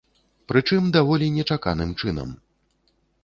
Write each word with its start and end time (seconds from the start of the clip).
Прычым, 0.51 0.87
даволі 0.95 1.27
нечаканым 1.37 1.91
чынам. 2.01 2.29